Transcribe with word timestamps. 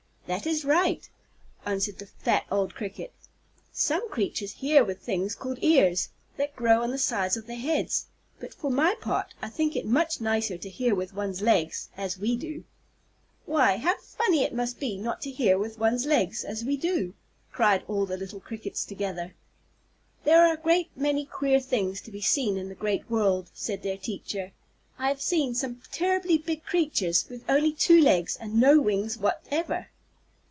"That 0.27 0.47
is 0.47 0.63
right," 0.63 1.09
answered 1.65 1.99
the 1.99 2.05
fat 2.05 2.45
old 2.49 2.73
Cricket. 2.73 3.11
"Some 3.73 4.07
creatures 4.09 4.53
hear 4.53 4.81
with 4.81 5.01
things 5.01 5.35
called 5.35 5.57
ears, 5.61 6.07
that 6.37 6.55
grow 6.55 6.81
on 6.83 6.91
the 6.91 6.97
sides 6.97 7.35
of 7.35 7.47
their 7.47 7.57
heads, 7.59 8.05
but 8.39 8.53
for 8.53 8.71
my 8.71 8.95
part, 8.95 9.33
I 9.41 9.49
think 9.49 9.75
it 9.75 9.85
much 9.85 10.21
nicer 10.21 10.57
to 10.57 10.69
hear 10.69 10.95
with 10.95 11.13
one's 11.13 11.41
legs, 11.41 11.89
as 11.97 12.17
we 12.17 12.37
do." 12.37 12.63
"Why, 13.45 13.75
how 13.75 13.97
funny 13.97 14.43
it 14.45 14.53
must 14.53 14.79
be 14.79 14.97
not 14.97 15.21
to 15.23 15.29
hear 15.31 15.57
with 15.59 15.77
one's 15.77 16.05
legs, 16.05 16.45
as 16.45 16.63
we 16.63 16.77
do," 16.77 17.13
cried 17.51 17.83
all 17.89 18.05
the 18.05 18.15
little 18.15 18.39
Crickets 18.39 18.85
together. 18.85 19.33
"There 20.23 20.45
are 20.45 20.53
a 20.53 20.61
great 20.61 20.95
many 20.95 21.25
queer 21.25 21.59
things 21.59 21.99
to 22.03 22.09
be 22.11 22.21
seen 22.21 22.55
in 22.55 22.69
the 22.69 22.73
great 22.75 23.09
world," 23.09 23.51
said 23.53 23.83
their 23.83 23.97
teacher. 23.97 24.53
"I 24.97 25.09
have 25.09 25.21
seen 25.21 25.55
some 25.55 25.81
terribly 25.91 26.37
big 26.37 26.63
creatures 26.63 27.25
with 27.29 27.43
only 27.49 27.73
two 27.73 27.99
legs 27.99 28.37
and 28.37 28.57
no 28.61 28.79
wings 28.79 29.17
whatever." 29.17 29.87